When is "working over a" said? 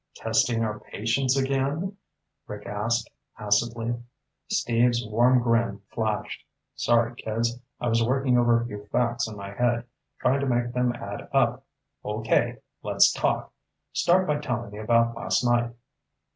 8.03-8.65